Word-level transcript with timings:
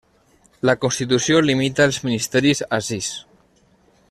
La 0.69 0.75
Constitució 0.85 1.43
limita 1.49 1.87
els 1.91 2.03
ministeris 2.09 2.67
a 2.79 2.81
sis. 2.91 3.15